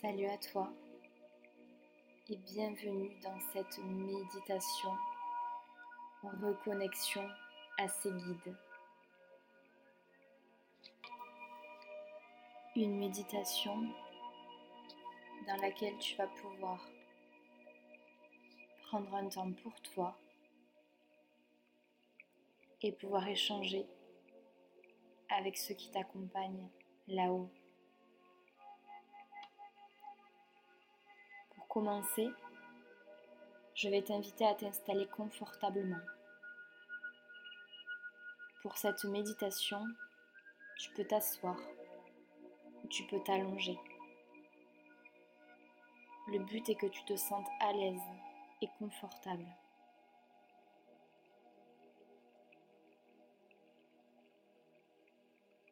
Salut 0.00 0.28
à 0.28 0.38
toi 0.38 0.72
et 2.30 2.36
bienvenue 2.36 3.10
dans 3.22 3.38
cette 3.52 3.76
méditation 3.84 4.92
reconnexion 6.22 7.28
à 7.76 7.86
ses 7.86 8.10
guides. 8.10 8.56
Une 12.76 12.96
méditation 12.98 13.76
dans 15.46 15.56
laquelle 15.60 15.98
tu 15.98 16.16
vas 16.16 16.28
pouvoir 16.28 16.88
prendre 18.84 19.14
un 19.14 19.28
temps 19.28 19.52
pour 19.52 19.78
toi 19.82 20.16
et 22.80 22.92
pouvoir 22.92 23.28
échanger 23.28 23.84
avec 25.28 25.58
ceux 25.58 25.74
qui 25.74 25.90
t'accompagnent 25.90 26.70
là-haut. 27.06 27.50
Commencer, 31.70 32.28
je 33.74 33.88
vais 33.88 34.02
t'inviter 34.02 34.46
à 34.46 34.54
t'installer 34.54 35.06
confortablement. 35.06 36.04
Pour 38.62 38.76
cette 38.76 39.04
méditation, 39.04 39.82
tu 40.78 40.90
peux 40.90 41.04
t'asseoir 41.04 41.56
tu 42.90 43.04
peux 43.04 43.20
t'allonger. 43.20 43.78
Le 46.26 46.40
but 46.40 46.68
est 46.68 46.74
que 46.74 46.86
tu 46.86 47.04
te 47.04 47.16
sentes 47.16 47.48
à 47.60 47.72
l'aise 47.72 48.02
et 48.60 48.68
confortable. 48.78 49.46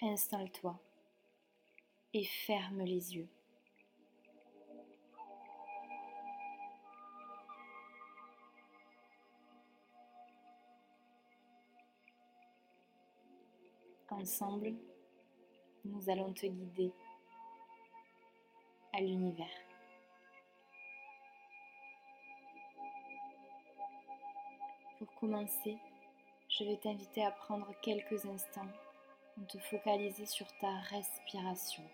Installe-toi 0.00 0.78
et 2.14 2.24
ferme 2.24 2.82
les 2.82 3.16
yeux. 3.16 3.28
Ensemble, 14.20 14.74
nous 15.84 16.10
allons 16.10 16.32
te 16.32 16.44
guider 16.46 16.92
à 18.92 19.00
l'univers. 19.00 19.46
Pour 24.98 25.14
commencer, 25.20 25.78
je 26.48 26.64
vais 26.64 26.76
t'inviter 26.78 27.24
à 27.24 27.30
prendre 27.30 27.72
quelques 27.80 28.26
instants 28.26 28.66
pour 29.36 29.46
te 29.46 29.58
focaliser 29.58 30.26
sur 30.26 30.48
ta 30.58 30.78
respiration. 30.80 31.84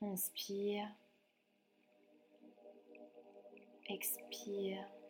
Inspire. 0.00 0.88
Expire. 3.86 5.01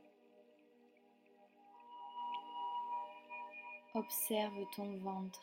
Observe 3.95 4.65
ton 4.75 4.97
ventre 5.01 5.43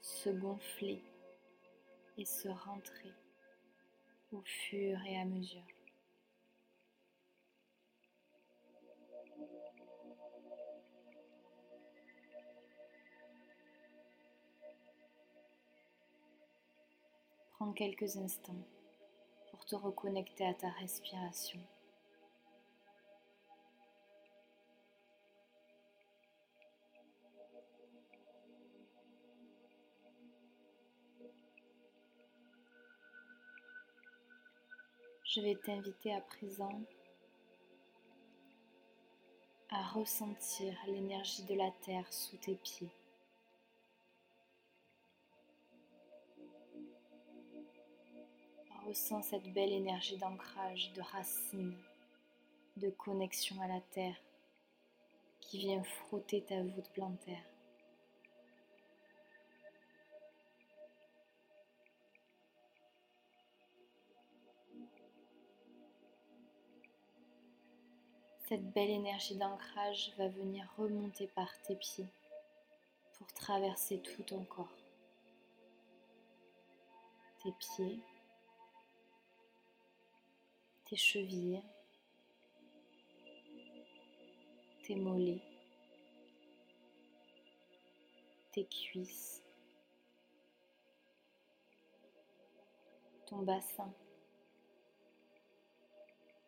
se 0.00 0.30
gonfler 0.30 1.00
et 2.18 2.24
se 2.24 2.48
rentrer 2.48 3.12
au 4.32 4.42
fur 4.42 4.98
et 5.06 5.16
à 5.20 5.24
mesure. 5.24 5.62
Prends 17.52 17.72
quelques 17.72 18.16
instants 18.16 18.66
pour 19.50 19.64
te 19.64 19.76
reconnecter 19.76 20.46
à 20.46 20.54
ta 20.54 20.70
respiration. 20.70 21.60
Je 35.34 35.40
vais 35.40 35.56
t'inviter 35.56 36.14
à 36.14 36.20
présent 36.20 36.80
à 39.68 39.82
ressentir 39.88 40.72
l'énergie 40.86 41.42
de 41.42 41.54
la 41.54 41.72
terre 41.84 42.06
sous 42.12 42.36
tes 42.36 42.54
pieds. 42.54 42.92
Ressens 48.86 49.22
cette 49.22 49.52
belle 49.52 49.72
énergie 49.72 50.18
d'ancrage, 50.18 50.92
de 50.92 51.02
racine, 51.02 51.76
de 52.76 52.90
connexion 52.90 53.60
à 53.60 53.66
la 53.66 53.80
terre 53.80 54.20
qui 55.40 55.58
vient 55.58 55.82
frotter 55.82 56.42
ta 56.42 56.62
voûte 56.62 56.90
plantaire. 56.92 57.53
Cette 68.46 68.72
belle 68.72 68.90
énergie 68.90 69.36
d'ancrage 69.36 70.12
va 70.18 70.28
venir 70.28 70.70
remonter 70.76 71.28
par 71.28 71.50
tes 71.62 71.76
pieds 71.76 72.06
pour 73.16 73.26
traverser 73.32 74.00
tout 74.00 74.22
ton 74.22 74.44
corps. 74.44 74.68
Tes 77.42 77.52
pieds, 77.52 78.00
tes 80.84 80.96
chevilles, 80.96 81.62
tes 84.82 84.96
mollets, 84.96 85.40
tes 88.52 88.66
cuisses, 88.66 89.42
ton 93.24 93.38
bassin, 93.38 93.90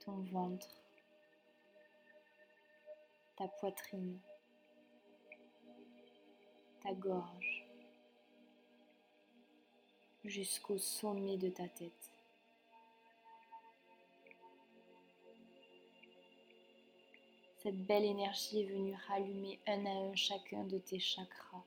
ton 0.01 0.19
ventre, 0.25 0.86
ta 3.37 3.49
poitrine, 3.49 4.19
ta 6.83 6.93
gorge, 6.95 7.67
jusqu'au 10.25 10.79
sommet 10.79 11.37
de 11.37 11.51
ta 11.51 11.69
tête. 11.69 12.13
Cette 17.59 17.85
belle 17.85 18.05
énergie 18.05 18.63
est 18.63 18.67
venue 18.67 18.97
rallumer 19.09 19.61
un 19.67 19.85
à 19.87 19.91
un 19.91 20.15
chacun 20.15 20.65
de 20.65 20.79
tes 20.79 21.01
chakras 21.01 21.65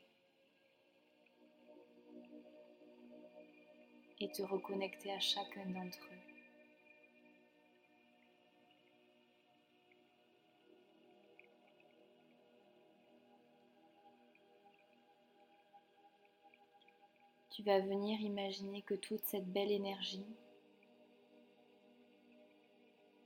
et 4.19 4.31
te 4.31 4.41
reconnecter 4.41 5.12
à 5.12 5.19
chacun 5.19 5.66
d'entre 5.66 6.00
eux. 6.06 6.19
Tu 17.59 17.66
vas 17.66 17.81
venir 17.81 18.22
imaginer 18.22 18.81
que 18.84 18.94
toute 18.94 19.25
cette 19.25 19.52
belle 19.52 19.70
énergie, 19.70 20.25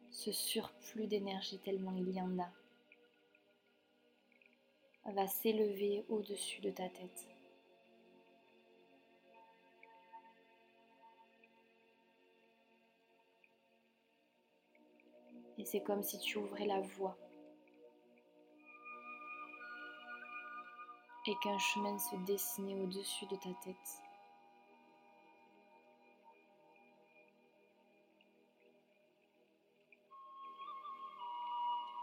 ce 0.10 0.32
surplus 0.32 1.06
d'énergie 1.06 1.60
tellement 1.60 1.94
il 1.96 2.10
y 2.10 2.20
en 2.20 2.40
a, 2.40 2.52
va 5.12 5.28
s'élever 5.28 6.04
au-dessus 6.10 6.62
de 6.62 6.72
ta 6.72 6.90
tête. 6.90 7.28
Et 15.60 15.66
c'est 15.66 15.84
comme 15.84 16.02
si 16.02 16.18
tu 16.18 16.40
ouvrais 16.40 16.66
la 16.66 16.82
voie 16.82 17.16
et 21.28 21.36
qu'un 21.44 21.60
chemin 21.60 22.00
se 22.00 22.16
dessinait 22.26 22.82
au-dessus 22.82 23.28
de 23.28 23.36
ta 23.36 23.54
tête. 23.64 24.03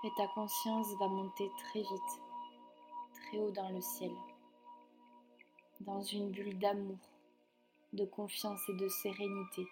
et 0.02 0.10
ta 0.16 0.26
conscience 0.28 0.88
va 0.98 1.08
monter 1.08 1.50
très 1.58 1.80
vite, 1.80 2.22
très 3.14 3.38
haut 3.38 3.50
dans 3.50 3.68
le 3.70 3.80
ciel, 3.80 4.12
dans 5.80 6.02
une 6.02 6.30
bulle 6.30 6.58
d'amour, 6.58 6.98
de 7.92 8.04
confiance 8.04 8.60
et 8.68 8.74
de 8.74 8.88
sérénité. 8.88 9.66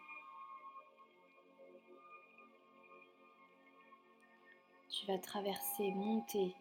Tu 4.91 5.07
vas 5.07 5.19
traverser, 5.19 5.91
monter, 5.93 6.55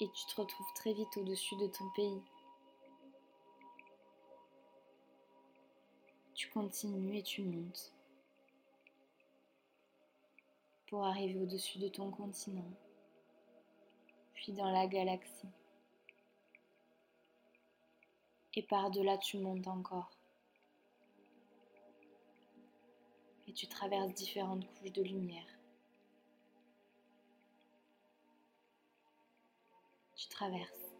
et 0.00 0.08
tu 0.10 0.26
te 0.26 0.40
retrouves 0.40 0.72
très 0.74 0.92
vite 0.92 1.16
au-dessus 1.16 1.56
de 1.56 1.66
ton 1.66 1.88
pays. 1.90 2.22
Tu 6.34 6.48
continues 6.50 7.18
et 7.18 7.22
tu 7.22 7.42
montes 7.42 7.93
pour 10.94 11.06
arriver 11.06 11.40
au-dessus 11.40 11.80
de 11.80 11.88
ton 11.88 12.08
continent, 12.12 12.70
puis 14.32 14.52
dans 14.52 14.70
la 14.70 14.86
galaxie. 14.86 15.48
Et 18.54 18.62
par-delà, 18.62 19.18
tu 19.18 19.38
montes 19.38 19.66
encore. 19.66 20.08
Et 23.48 23.52
tu 23.52 23.66
traverses 23.66 24.14
différentes 24.14 24.72
couches 24.74 24.92
de 24.92 25.02
lumière. 25.02 25.58
Tu 30.14 30.28
traverses, 30.28 30.94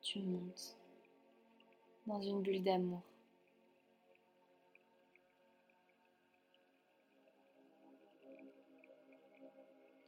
tu 0.00 0.20
montes 0.20 0.76
dans 2.06 2.22
une 2.22 2.40
bulle 2.40 2.62
d'amour. 2.62 3.02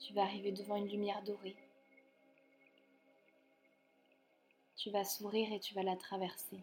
Tu 0.05 0.13
vas 0.13 0.25
arriver 0.25 0.53
devant 0.53 0.77
une 0.77 0.87
lumière 0.87 1.23
dorée. 1.23 1.57
Tu 4.77 4.91
vas 4.91 5.03
sourire 5.03 5.51
et 5.51 5.61
tu 5.61 5.73
vas 5.73 5.83
la 5.83 5.97
traverser. 5.97 6.61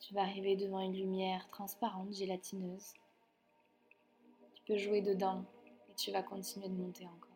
Tu 0.00 0.14
vas 0.14 0.22
arriver 0.22 0.56
devant 0.56 0.80
une 0.80 0.96
lumière 0.96 1.46
transparente, 1.50 2.14
gélatineuse. 2.14 2.94
Tu 4.54 4.62
peux 4.64 4.78
jouer 4.78 5.02
dedans 5.02 5.44
et 5.90 5.94
tu 5.94 6.10
vas 6.10 6.22
continuer 6.22 6.70
de 6.70 6.74
monter 6.74 7.06
encore. 7.06 7.28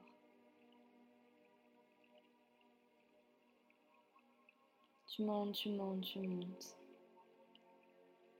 Tu 5.08 5.22
montes, 5.24 5.52
tu 5.52 5.68
montes, 5.68 6.00
tu 6.00 6.20
montes. 6.20 6.74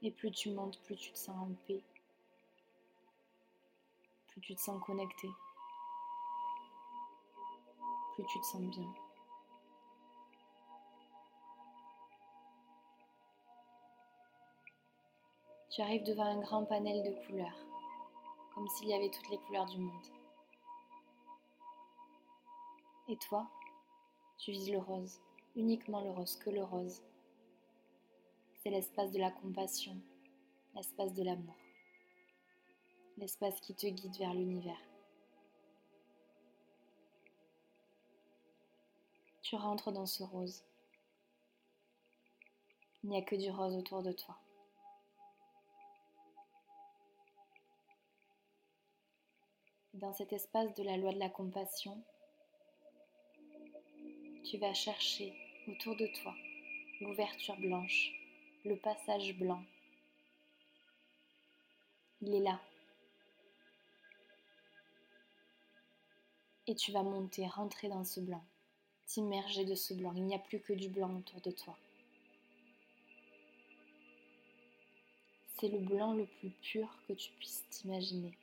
Et 0.01 0.11
plus 0.11 0.31
tu 0.31 0.49
montes, 0.53 0.81
plus 0.81 0.97
tu 0.97 1.13
te 1.13 1.19
sens 1.19 1.37
en 1.37 1.55
paix. 1.67 1.85
Plus 4.41 4.55
tu 4.55 4.55
te 4.55 4.61
sens 4.61 4.83
connecté 4.83 5.29
plus 8.15 8.25
tu 8.25 8.41
te 8.41 8.47
sens 8.47 8.63
bien. 8.63 8.93
Tu 15.71 15.83
arrives 15.83 16.05
devant 16.05 16.25
un 16.25 16.41
grand 16.41 16.65
panel 16.65 17.03
de 17.03 17.27
couleurs, 17.27 17.57
comme 18.55 18.67
s'il 18.69 18.89
y 18.89 18.95
avait 18.95 19.11
toutes 19.11 19.29
les 19.31 19.39
couleurs 19.39 19.67
du 19.67 19.79
monde. 19.79 20.07
Et 23.09 23.17
toi, 23.17 23.49
tu 24.39 24.53
vises 24.53 24.71
le 24.71 24.79
rose, 24.79 25.21
uniquement 25.55 26.01
le 26.01 26.11
rose, 26.11 26.37
que 26.37 26.51
le 26.51 26.65
rose. 26.65 27.03
C'est 28.63 28.71
l'espace 28.71 29.13
de 29.13 29.19
la 29.19 29.31
compassion, 29.31 29.97
l'espace 30.75 31.13
de 31.15 31.25
l'amour, 31.25 31.55
l'espace 33.21 33.61
qui 33.61 33.75
te 33.75 33.87
guide 33.87 34.17
vers 34.17 34.33
l'univers. 34.33 34.81
Tu 39.43 39.57
rentres 39.57 39.93
dans 39.93 40.07
ce 40.07 40.23
rose. 40.23 40.65
Il 43.05 43.11
n'y 43.11 43.19
a 43.19 43.23
que 43.23 43.37
du 43.37 43.51
rose 43.51 43.77
autour 43.77 44.03
de 44.03 44.13
toi. 44.13 44.39
Dans 49.93 50.15
cet 50.15 50.33
espace 50.33 50.73
de 50.75 50.83
la 50.83 50.97
loi 50.97 51.13
de 51.13 51.19
la 51.19 51.29
compassion, 51.29 52.03
tu 54.45 54.57
vas 54.57 54.73
chercher 54.73 55.35
autour 55.69 55.95
de 55.95 56.07
toi 56.23 56.35
l'ouverture 57.03 57.57
blanche, 57.59 58.13
le 58.65 58.77
passage 58.77 59.37
blanc. 59.37 59.63
Il 62.23 62.35
est 62.35 62.41
là. 62.41 62.59
Et 66.71 66.77
tu 66.77 66.93
vas 66.93 67.03
monter, 67.03 67.49
rentrer 67.49 67.89
dans 67.89 68.05
ce 68.05 68.21
blanc 68.21 68.45
t'immerger 69.05 69.65
de 69.65 69.75
ce 69.75 69.93
blanc. 69.93 70.13
Il 70.15 70.23
n'y 70.23 70.37
a 70.37 70.39
plus 70.39 70.61
que 70.61 70.73
du 70.73 70.89
blanc 70.89 71.13
autour 71.17 71.41
de 71.41 71.51
toi. 71.51 71.77
C'est 75.59 75.67
le 75.67 75.81
blanc 75.81 76.15
le 76.15 76.27
plus 76.27 76.51
pur 76.51 76.89
que 77.09 77.15
tu 77.15 77.33
puisses 77.33 77.65
t'imaginer. 77.71 78.39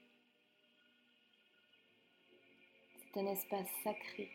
C'est 2.99 3.21
un 3.21 3.27
espace 3.27 3.69
sacré 3.85 4.29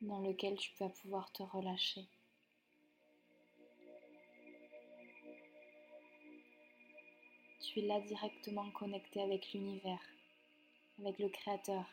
dans 0.00 0.20
lequel 0.20 0.56
tu 0.56 0.72
vas 0.80 0.88
pouvoir 0.88 1.30
te 1.32 1.42
relâcher. 1.42 2.06
Tu 7.60 7.80
es 7.80 7.82
là 7.82 8.00
directement 8.00 8.70
connecté 8.70 9.20
avec 9.20 9.52
l'univers, 9.52 10.00
avec 11.00 11.18
le 11.18 11.28
Créateur. 11.28 11.84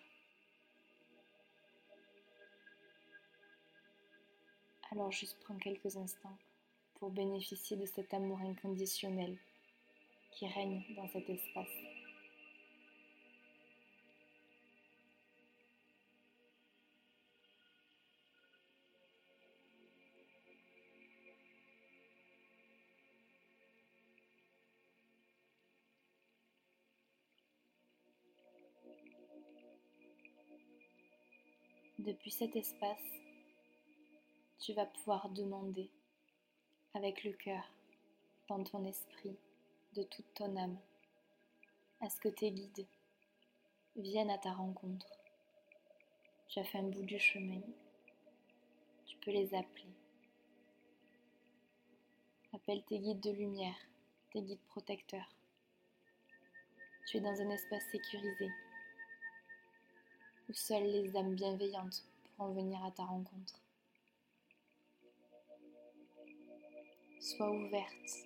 Alors 4.92 5.12
juste 5.12 5.38
prends 5.44 5.58
quelques 5.58 5.98
instants 5.98 6.38
pour 6.96 7.10
bénéficier 7.10 7.76
de 7.78 7.86
cet 7.86 8.14
amour 8.14 8.40
inconditionnel 8.42 9.38
qui 10.32 10.48
règne 10.48 10.84
dans 10.96 11.08
cet 11.10 11.30
espace. 11.30 11.94
Depuis 32.06 32.30
cet 32.30 32.56
espace, 32.56 33.02
tu 34.60 34.74
vas 34.74 34.86
pouvoir 34.86 35.28
demander 35.30 35.90
avec 36.94 37.24
le 37.24 37.31
cœur, 37.31 37.63
dans 38.48 38.63
ton 38.63 38.86
esprit, 38.86 39.36
de 39.96 40.04
toute 40.04 40.31
ton 40.36 40.56
âme, 40.56 40.78
à 42.02 42.10
ce 42.12 42.19
que 42.19 42.30
tes 42.30 42.52
guides 42.52 42.86
viennent 43.96 44.30
à 44.30 44.38
ta 44.38 44.54
rencontre. 44.54 45.07
Tu 46.47 46.59
as 46.59 46.64
fait 46.64 46.78
un 46.78 46.90
bout 46.90 47.02
du 47.02 47.18
chemin, 47.18 47.62
tu 49.07 49.18
peux 49.18 49.31
les 49.31 49.56
appeler. 49.56 49.90
Appelle 52.54 52.83
tes 52.83 53.00
guides 53.00 53.21
de 53.21 53.31
lumière, 53.31 53.80
tes 54.31 54.44
guides 54.44 54.68
protecteurs. 54.68 55.33
Tu 57.07 57.18
es 57.18 57.21
dans 57.21 57.42
un 57.42 57.50
espace 57.50 57.90
sécurisé 57.92 58.52
où 60.47 60.54
seules 60.54 60.83
les 60.83 61.16
âmes 61.16 61.35
bienveillantes 61.35 62.04
pourront 62.23 62.54
venir 62.54 62.83
à 62.83 62.92
ta 62.92 63.04
rencontre. 63.04 63.59
Sois 67.19 67.52
ouverte 67.52 68.25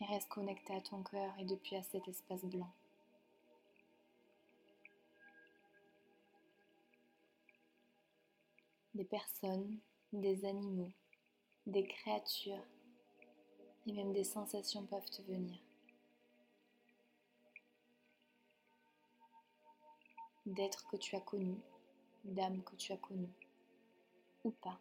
et 0.00 0.04
reste 0.06 0.28
connectée 0.28 0.74
à 0.74 0.80
ton 0.80 1.02
cœur 1.02 1.32
et 1.38 1.44
depuis 1.44 1.76
à 1.76 1.82
cet 1.82 2.08
espace 2.08 2.44
blanc. 2.44 2.72
Des 8.94 9.04
personnes, 9.04 9.78
des 10.12 10.44
animaux, 10.44 10.92
des 11.66 11.86
créatures 11.86 12.64
et 13.86 13.92
même 13.92 14.12
des 14.12 14.24
sensations 14.24 14.84
peuvent 14.86 15.10
te 15.10 15.22
venir. 15.22 15.58
D'êtres 20.46 20.86
que 20.88 20.96
tu 20.96 21.16
as 21.16 21.20
connus, 21.20 21.60
d'âmes 22.24 22.62
que 22.62 22.76
tu 22.76 22.92
as 22.92 22.98
connues 22.98 23.32
ou 24.44 24.50
pas. 24.50 24.78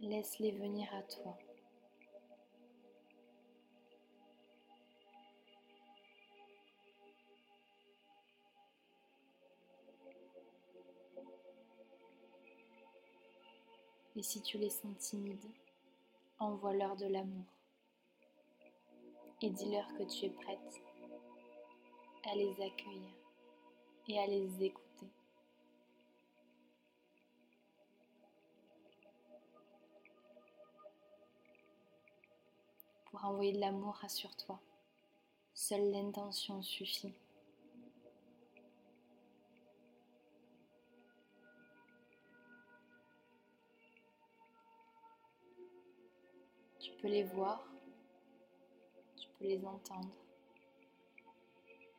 Laisse-les 0.00 0.52
venir 0.52 0.88
à 0.94 1.02
toi. 1.02 1.36
Et 14.16 14.22
si 14.22 14.40
tu 14.40 14.56
les 14.56 14.70
sens 14.70 14.96
timides, 14.98 15.38
envoie-leur 16.38 16.96
de 16.96 17.06
l'amour 17.06 17.44
et 19.42 19.50
dis-leur 19.50 19.86
que 19.94 20.02
tu 20.02 20.26
es 20.26 20.30
prête 20.30 20.82
à 22.24 22.34
les 22.34 22.52
accueillir 22.60 23.14
et 24.08 24.18
à 24.18 24.26
les 24.26 24.64
écouter. 24.64 25.06
Pour 33.10 33.24
envoyer 33.24 33.52
de 33.52 33.60
l'amour, 33.60 33.94
rassure-toi. 33.94 34.60
Seule 35.54 35.90
l'intention 35.90 36.62
suffit. 36.62 37.14
Tu 46.78 46.92
peux 46.92 47.08
les 47.08 47.24
voir, 47.24 47.69
les 49.40 49.64
entendre, 49.64 50.10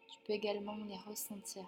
tu 0.08 0.20
peux 0.26 0.34
également 0.34 0.76
les 0.76 0.98
ressentir. 0.98 1.66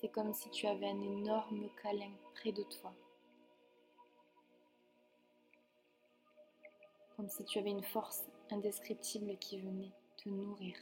C'est 0.00 0.08
comme 0.08 0.32
si 0.32 0.48
tu 0.50 0.66
avais 0.66 0.88
un 0.88 1.00
énorme 1.00 1.68
câlin 1.82 2.12
près 2.34 2.52
de 2.52 2.62
toi. 2.62 2.94
Comme 7.16 7.28
si 7.28 7.44
tu 7.44 7.58
avais 7.58 7.70
une 7.70 7.82
force 7.82 8.24
indescriptible 8.50 9.36
qui 9.38 9.58
venait 9.60 9.92
te 10.16 10.28
nourrir. 10.28 10.76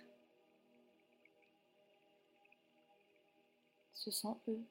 Ce 3.94 4.11
sont 4.11 4.38
eux 4.49 4.62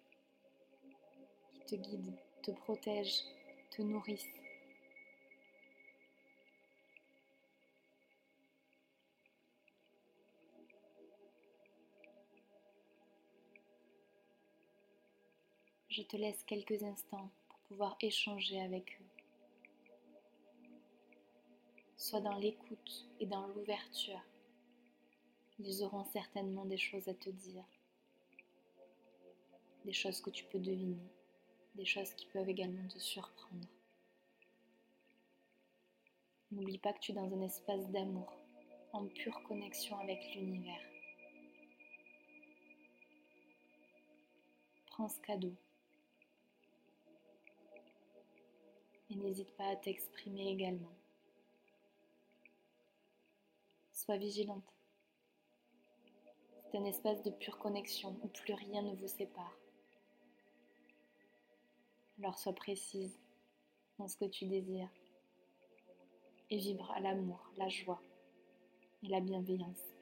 qui 1.52 1.60
te 1.66 1.76
guident, 1.76 2.16
te 2.44 2.52
protègent, 2.52 3.24
te 3.72 3.82
nourrissent. 3.82 4.45
Je 15.96 16.02
te 16.02 16.18
laisse 16.18 16.44
quelques 16.44 16.84
instants 16.84 17.32
pour 17.48 17.58
pouvoir 17.70 17.96
échanger 18.02 18.60
avec 18.60 19.00
eux. 19.00 20.66
Sois 21.96 22.20
dans 22.20 22.36
l'écoute 22.36 23.08
et 23.22 23.26
dans 23.26 23.48
l'ouverture. 23.48 24.22
Ils 25.58 25.86
auront 25.86 26.04
certainement 26.04 26.66
des 26.66 26.78
choses 26.78 27.08
à 27.08 27.14
te 27.14 27.30
dire, 27.30 27.64
des 29.86 29.94
choses 29.94 30.20
que 30.20 30.32
tu 30.32 30.44
peux 30.44 30.60
deviner, 30.60 31.08
des 31.76 31.86
choses 31.86 32.14
qui 32.16 32.26
peuvent 32.26 32.50
également 32.50 32.90
te 32.90 33.00
surprendre. 33.00 33.70
N'oublie 36.52 36.78
pas 36.78 36.92
que 36.92 37.00
tu 37.00 37.14
es 37.14 37.16
dans 37.16 37.34
un 37.34 37.42
espace 37.42 37.90
d'amour, 37.92 38.34
en 38.92 39.06
pure 39.08 39.42
connexion 39.44 39.98
avec 40.00 40.36
l'univers. 40.36 40.84
Prends 44.88 45.08
ce 45.08 45.22
cadeau 45.22 45.56
et 49.10 49.16
n'hésite 49.16 49.52
pas 49.56 49.68
à 49.68 49.76
t'exprimer 49.76 50.50
également. 50.52 50.92
Sois 53.92 54.18
vigilante. 54.18 54.74
C'est 56.70 56.78
un 56.78 56.86
espace 56.86 57.22
de 57.24 57.32
pure 57.32 57.58
connexion 57.58 58.18
où 58.22 58.28
plus 58.28 58.54
rien 58.54 58.82
ne 58.82 58.96
vous 58.96 59.08
sépare. 59.08 59.58
Alors 62.20 62.38
sois 62.38 62.54
précise 62.54 63.18
dans 63.98 64.08
ce 64.08 64.18
que 64.18 64.26
tu 64.26 64.46
désires 64.46 64.90
et 66.50 66.58
vibre 66.58 66.92
à 66.92 67.00
l'amour, 67.00 67.50
la 67.58 67.70
joie 67.70 68.02
et 69.04 69.08
la 69.08 69.20
bienveillance. 69.20 69.95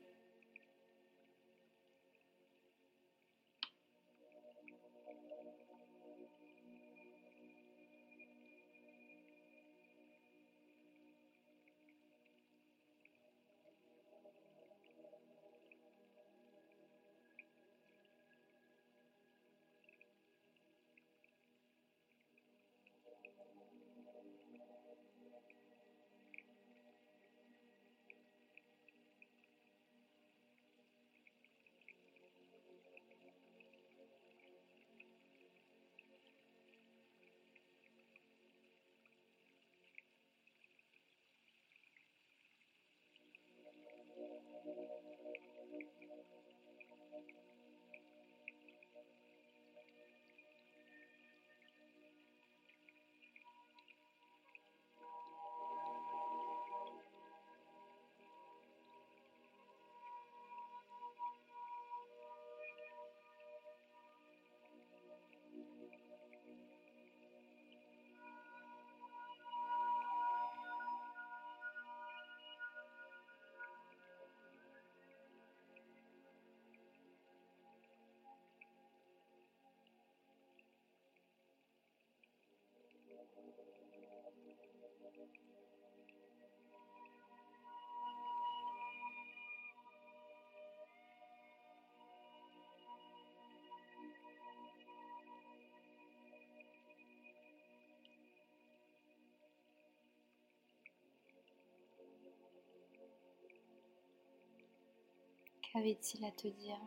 Qu'avait-il 105.74 106.24
à 106.24 106.30
te 106.30 106.48
dire? 106.50 106.80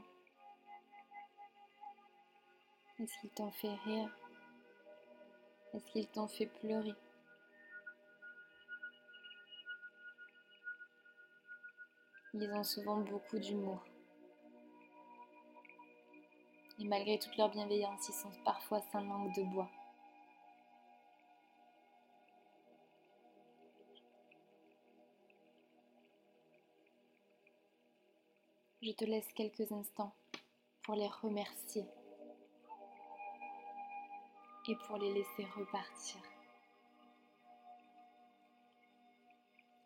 Est-ce 3.00 3.18
qu'il 3.20 3.30
t'en 3.30 3.50
fait 3.50 3.74
rire? 3.84 4.08
Est-ce 5.74 5.90
qu'il 5.90 6.06
t'en 6.06 6.28
fait 6.28 6.46
pleurer? 6.46 6.94
Ils 12.34 12.48
ont 12.52 12.62
souvent 12.62 12.98
beaucoup 12.98 13.40
d'humour. 13.40 13.82
Et 16.78 16.84
malgré 16.84 17.18
toute 17.18 17.36
leur 17.36 17.50
bienveillance, 17.50 18.08
ils 18.08 18.14
sont 18.14 18.30
parfois 18.44 18.80
sans 18.92 19.00
langue 19.00 19.34
de 19.34 19.42
bois. 19.42 19.68
Je 28.86 28.92
te 28.92 29.04
laisse 29.04 29.32
quelques 29.32 29.72
instants 29.72 30.14
pour 30.84 30.94
les 30.94 31.08
remercier 31.08 31.84
et 34.68 34.76
pour 34.86 34.96
les 34.98 35.12
laisser 35.12 35.44
repartir. 35.56 36.22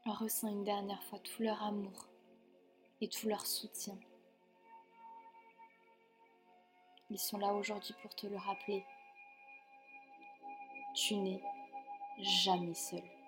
Ressens 0.05 0.49
une 0.49 0.65
dernière 0.65 1.03
fois 1.05 1.19
tout 1.21 1.43
leur 1.43 1.63
amour 1.63 2.09
et 3.01 3.09
tout 3.09 3.27
leur 3.27 3.47
soutien. 3.47 3.99
Ils 7.09 7.19
sont 7.19 7.39
là 7.39 7.55
aujourd'hui 7.55 7.95
pour 8.03 8.15
te 8.15 8.27
le 8.27 8.37
rappeler. 8.37 8.85
Tu 10.95 11.17
n'es 11.17 11.41
jamais 12.19 12.75
seul. 12.75 13.20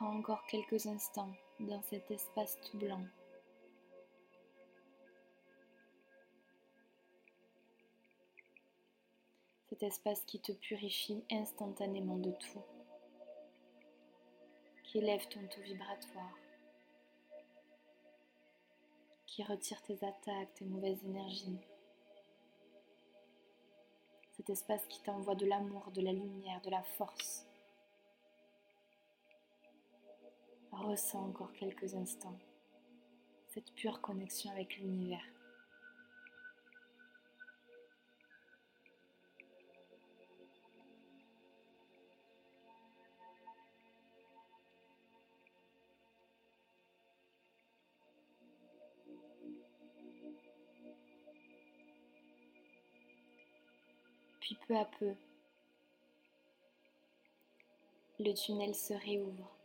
Encore 0.00 0.44
quelques 0.46 0.86
instants 0.86 1.32
dans 1.60 1.82
cet 1.82 2.10
espace 2.10 2.58
tout 2.62 2.78
blanc. 2.78 3.04
cet 9.80 9.84
espace 9.84 10.22
qui 10.24 10.40
te 10.40 10.52
purifie 10.52 11.24
instantanément 11.30 12.16
de 12.16 12.32
tout, 12.32 12.62
qui 14.82 14.98
élève 14.98 15.26
ton 15.28 15.40
taux 15.46 15.62
vibratoire, 15.62 16.36
qui 19.26 19.42
retire 19.44 19.80
tes 19.82 19.94
attaques, 20.04 20.52
tes 20.54 20.64
mauvaises 20.64 21.02
énergies. 21.04 21.60
Cet 24.32 24.50
espace 24.50 24.84
qui 24.88 25.00
t'envoie 25.02 25.36
de 25.36 25.46
l'amour, 25.46 25.90
de 25.92 26.02
la 26.02 26.12
lumière, 26.12 26.60
de 26.62 26.70
la 26.70 26.82
force. 26.82 27.46
Ressens 30.72 31.20
encore 31.20 31.52
quelques 31.52 31.94
instants 31.94 32.38
cette 33.52 33.72
pure 33.74 34.00
connexion 34.00 34.50
avec 34.52 34.76
l'univers. 34.76 35.18
Puis 54.40 54.56
peu 54.66 54.76
à 54.76 54.84
peu, 54.84 55.14
le 58.20 58.32
tunnel 58.32 58.74
se 58.74 58.94
réouvre. 58.94 59.59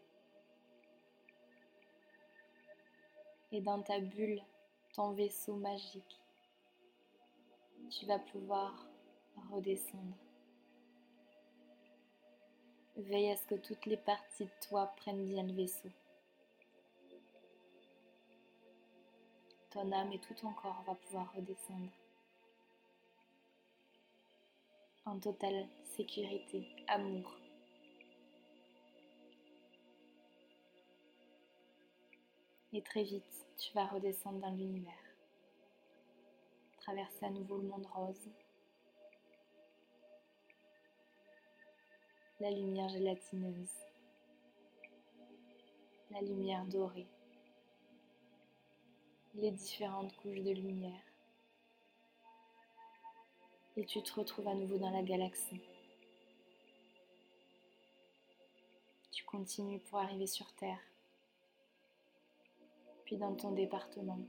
Et 3.56 3.62
dans 3.62 3.82
ta 3.82 4.02
bulle, 4.02 4.42
ton 4.94 5.14
vaisseau 5.14 5.56
magique, 5.56 6.20
tu 7.90 8.06
vas 8.06 8.20
pouvoir 8.20 8.86
redescendre. 9.50 10.18
Veille 12.98 13.32
à 13.32 13.38
ce 13.38 13.48
que 13.48 13.56
toutes 13.56 13.86
les 13.86 13.96
parties 13.96 14.44
de 14.44 14.68
toi 14.68 14.88
prennent 14.98 15.26
bien 15.26 15.44
le 15.44 15.54
vaisseau. 15.54 15.88
Ton 19.70 19.90
âme 19.94 20.12
et 20.12 20.20
tout 20.20 20.34
ton 20.34 20.52
corps 20.52 20.84
va 20.86 20.96
pouvoir 20.96 21.34
redescendre. 21.34 21.92
en 25.06 25.18
totale 25.20 25.66
sécurité, 25.96 26.68
amour. 26.88 27.32
Et 32.74 32.82
très 32.82 33.04
vite, 33.04 33.45
tu 33.58 33.72
vas 33.74 33.86
redescendre 33.86 34.40
dans 34.40 34.52
l'univers, 34.52 34.94
traverser 36.78 37.26
à 37.26 37.30
nouveau 37.30 37.58
le 37.58 37.68
monde 37.68 37.86
rose, 37.86 38.30
la 42.40 42.52
lumière 42.52 42.90
gélatineuse, 42.90 43.72
la 46.12 46.22
lumière 46.22 46.66
dorée, 46.66 47.08
les 49.36 49.52
différentes 49.52 50.16
couches 50.18 50.42
de 50.42 50.52
lumière. 50.52 51.02
Et 53.78 53.86
tu 53.86 54.02
te 54.02 54.14
retrouves 54.14 54.48
à 54.48 54.54
nouveau 54.54 54.78
dans 54.78 54.92
la 54.92 55.04
galaxie. 55.04 55.62
Tu 59.12 59.24
continues 59.26 59.80
pour 59.80 60.00
arriver 60.00 60.28
sur 60.28 60.50
Terre, 60.54 60.80
puis 63.06 63.18
dans 63.18 63.36
ton 63.36 63.52
département, 63.52 64.20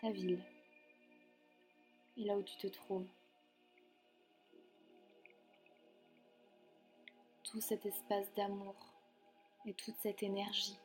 ta 0.00 0.10
ville 0.10 0.42
et 2.16 2.24
là 2.24 2.36
où 2.36 2.42
tu 2.42 2.56
te 2.56 2.66
trouves. 2.66 3.06
Tout 7.44 7.60
cet 7.60 7.84
espace 7.84 8.32
d'amour 8.34 8.74
et 9.66 9.74
toute 9.74 9.96
cette 9.96 10.22
énergie 10.22 10.78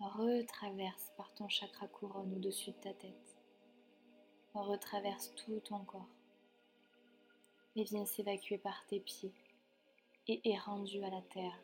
retraverse 0.00 1.12
par 1.16 1.32
ton 1.34 1.48
chakra 1.48 1.86
couronne 1.88 2.34
au-dessus 2.34 2.72
de 2.72 2.76
ta 2.76 2.94
tête 2.94 3.34
retraverse 4.62 5.34
tout 5.34 5.60
ton 5.60 5.80
corps 5.84 6.08
et 7.76 7.84
vient 7.84 8.06
s'évacuer 8.06 8.58
par 8.58 8.86
tes 8.86 9.00
pieds 9.00 9.32
et 10.28 10.40
est 10.48 10.58
rendu 10.58 11.02
à 11.02 11.10
la 11.10 11.22
terre. 11.22 11.58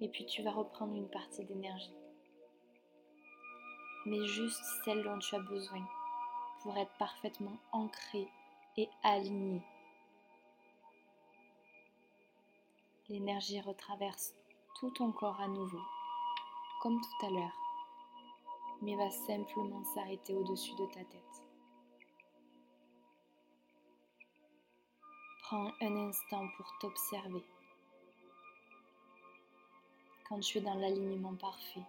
Et 0.00 0.08
puis 0.08 0.26
tu 0.26 0.42
vas 0.42 0.52
reprendre 0.52 0.94
une 0.94 1.10
partie 1.10 1.44
d'énergie, 1.44 1.94
mais 4.06 4.24
juste 4.26 4.62
celle 4.84 5.02
dont 5.02 5.18
tu 5.18 5.34
as 5.34 5.40
besoin 5.40 5.84
pour 6.62 6.76
être 6.76 6.96
parfaitement 6.98 7.58
ancré 7.72 8.28
et 8.76 8.88
aligné 9.02 9.62
L'énergie 13.08 13.58
retraverse 13.62 14.34
tout 14.78 14.90
ton 14.90 15.12
corps 15.12 15.40
à 15.40 15.48
nouveau, 15.48 15.80
comme 16.82 17.00
tout 17.00 17.26
à 17.26 17.30
l'heure, 17.30 17.56
mais 18.82 18.94
va 18.96 19.10
simplement 19.10 19.82
s'arrêter 19.94 20.34
au-dessus 20.34 20.74
de 20.74 20.84
ta 20.92 21.02
tête. 21.04 21.42
Prends 25.40 25.72
un 25.80 25.96
instant 26.08 26.46
pour 26.58 26.70
t'observer. 26.80 27.42
Quand 30.28 30.40
tu 30.40 30.58
es 30.58 30.60
dans 30.60 30.74
l'alignement 30.74 31.34
parfait, 31.34 31.80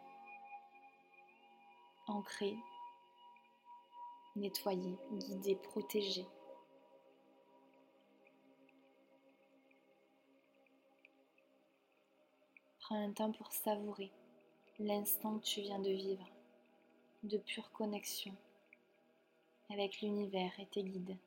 ancré, 2.07 2.55
nettoyé, 4.37 4.95
guidé, 5.11 5.55
protégé. 5.55 6.25
Prends 12.79 13.03
un 13.03 13.11
temps 13.11 13.33
pour 13.33 13.51
savourer 13.51 14.09
l'instant 14.79 15.37
que 15.39 15.43
tu 15.43 15.61
viens 15.61 15.79
de 15.79 15.91
vivre, 15.91 16.29
de 17.23 17.37
pure 17.37 17.69
connexion 17.71 18.33
avec 19.69 20.01
l'univers 20.01 20.57
et 20.59 20.65
tes 20.67 20.83
guides. 20.83 21.17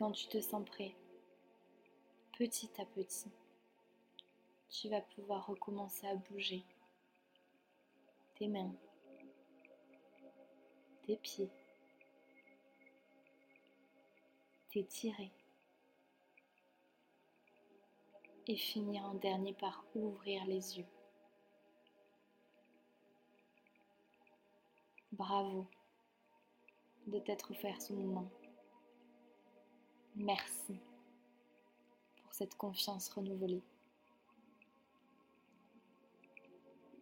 Quand 0.00 0.12
tu 0.12 0.28
te 0.28 0.40
sens 0.40 0.64
prêt, 0.64 0.94
petit 2.38 2.70
à 2.80 2.86
petit, 2.86 3.30
tu 4.70 4.88
vas 4.88 5.02
pouvoir 5.02 5.46
recommencer 5.46 6.06
à 6.06 6.14
bouger 6.14 6.64
tes 8.36 8.48
mains, 8.48 8.72
tes 11.02 11.16
pieds, 11.16 11.50
t'étirer 14.70 15.30
et 18.46 18.56
finir 18.56 19.04
en 19.04 19.14
dernier 19.16 19.52
par 19.52 19.84
ouvrir 19.94 20.46
les 20.46 20.78
yeux. 20.78 20.88
Bravo 25.12 25.66
de 27.06 27.18
t'être 27.18 27.50
offert 27.50 27.82
ce 27.82 27.92
moment. 27.92 28.30
Merci 30.16 30.78
pour 32.22 32.32
cette 32.34 32.54
confiance 32.56 33.08
renouvelée. 33.10 33.62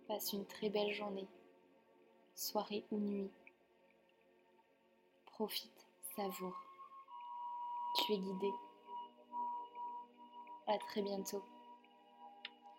Passe 0.06 0.32
une 0.32 0.46
très 0.46 0.70
belle 0.70 0.92
journée, 0.92 1.28
soirée 2.34 2.84
ou 2.90 2.98
nuit. 2.98 3.30
Profite, 5.26 5.86
savoure. 6.16 6.64
Tu 7.96 8.12
es 8.12 8.18
guidé. 8.18 8.52
À 10.66 10.78
très 10.78 11.02
bientôt 11.02 11.42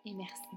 et 0.04 0.12
merci. 0.12 0.56